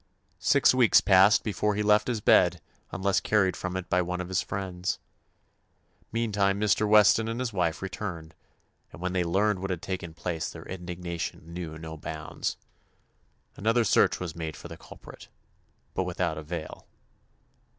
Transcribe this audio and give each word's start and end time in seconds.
Six 0.39 0.73
weeks 0.73 0.99
passed 0.99 1.43
before 1.43 1.75
he 1.75 1.83
left 1.83 2.07
his 2.07 2.21
bed 2.21 2.59
unless 2.91 3.19
carried 3.19 3.55
from 3.55 3.77
it 3.77 3.87
by 3.87 4.01
one 4.01 4.19
of 4.19 4.29
his 4.29 4.41
friends. 4.41 4.97
Meantime, 6.11 6.59
Mr. 6.59 6.89
Weston 6.89 7.27
and 7.27 7.39
his 7.39 7.53
wife 7.53 7.83
returned, 7.83 8.33
and 8.91 8.99
when 8.99 9.13
they 9.13 9.23
learned 9.23 9.59
what 9.59 9.69
had 9.69 9.83
taken 9.83 10.15
place 10.15 10.49
their 10.49 10.65
indigna 10.65 11.19
tion 11.19 11.53
knew 11.53 11.77
no 11.77 11.97
bounds. 11.97 12.57
Another 13.55 13.83
search 13.83 14.19
was 14.19 14.35
made 14.35 14.57
for 14.57 14.69
the 14.69 14.75
culprit, 14.75 15.27
but 15.93 16.05
without 16.05 16.39
avail. 16.39 16.87